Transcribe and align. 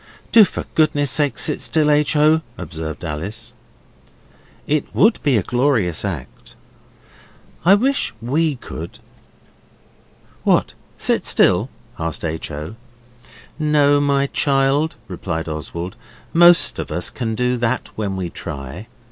'Do 0.31 0.43
for 0.43 0.65
goodness 0.73 1.11
sake 1.11 1.37
sit 1.37 1.61
still, 1.61 1.91
H. 1.91 2.15
O.,' 2.15 2.41
observed 2.57 3.05
Alice. 3.05 3.53
'It 4.65 4.87
would 4.95 5.21
be 5.21 5.37
a 5.37 5.43
glorious 5.43 6.03
act! 6.03 6.55
I 7.65 7.75
wish 7.75 8.11
WE 8.19 8.55
could.' 8.55 8.97
'What, 10.43 10.73
sit 10.97 11.27
still?' 11.27 11.69
asked 11.99 12.25
H. 12.25 12.49
O. 12.49 12.77
'No, 13.59 13.99
my 14.01 14.25
child,' 14.25 14.95
replied 15.07 15.47
Oswald, 15.47 15.95
'most 16.33 16.79
of 16.79 16.91
us 16.91 17.11
can 17.11 17.35
do 17.35 17.55
that 17.57 17.89
when 17.95 18.15
we 18.15 18.31
try. 18.31 18.87